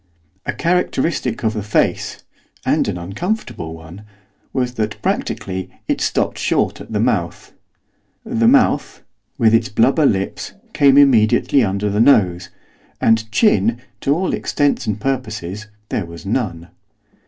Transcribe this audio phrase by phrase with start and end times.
[0.47, 2.23] A characteristic of the face
[2.65, 4.01] and an uncomfortable one!
[4.51, 7.53] was that, practically, it stopped short at the mouth.
[8.25, 9.03] The mouth,
[9.37, 12.49] with its blubber lips, came immediately underneath the nose,
[12.99, 16.69] and chin, to all intents and purposes, there was none.